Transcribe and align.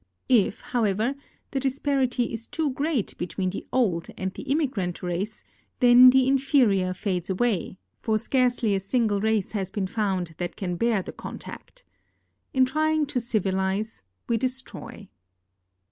If, 0.29 0.61
how 0.61 0.83
ever, 0.83 1.13
the 1.51 1.59
disparity 1.59 2.33
is 2.33 2.47
too 2.47 2.71
great 2.71 3.15
between 3.19 3.51
the 3.51 3.67
old 3.71 4.07
and 4.17 4.33
tlic 4.33 4.47
inniii 4.47 4.71
grant 4.71 5.03
race, 5.03 5.43
then 5.79 6.09
the 6.09 6.27
inferior 6.27 6.91
fades 6.95 7.29
away, 7.29 7.77
for 7.99 8.17
scarcely 8.17 8.73
a 8.73 8.79
single 8.79 9.21
race 9.21 9.51
has 9.51 9.69
been 9.69 9.85
found 9.85 10.33
that 10.39 10.55
can 10.55 10.75
bear 10.75 11.03
the 11.03 11.11
contact. 11.13 11.83
In 12.51 12.65
trying 12.65 13.05
to 13.05 13.19
civilize 13.19 14.01
we 14.27 14.37
destroy. 14.37 15.07